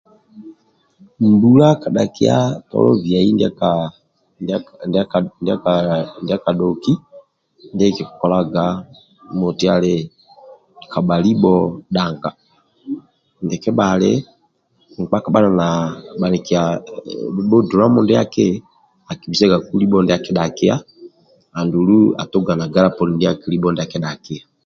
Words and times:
Mbula 1.31 1.67
kadhakia 1.81 2.35
tolo 2.69 2.91
biai 3.03 3.29
ndiandiakaa 3.33 5.21
dia 5.43 5.55
kana 5.59 5.61
kaaa 5.63 6.01
ndiakadhoki 6.23 6.93
ndie 7.73 7.89
kikikolaga 7.95 8.63
moti 9.39 9.65
ali 9.75 9.95
kabha 10.91 11.15
libho 11.25 11.55
dhanga 11.95 12.29
ndie 13.43 13.57
kebhali 13.63 14.11
nkpa 14.99 15.17
kabha 15.23 15.39
nali 15.41 15.57
na 15.61 15.67
bhanikia 16.19 16.61
bhanikia 16.85 17.49
bu 17.49 17.57
dulamu 17.69 17.99
ndiaki 18.03 18.47
akibisagaku 19.11 19.71
libho 19.81 19.97
ndia 20.01 20.17
akidhakia 20.19 20.75
andulu 21.59 21.97
atuga 22.21 22.51
na 22.59 22.65
galaponi 22.73 23.15
libho 23.51 23.69
ndia 23.71 23.85
akidhakia 23.87 24.43